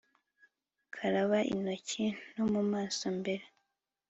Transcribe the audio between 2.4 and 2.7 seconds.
mu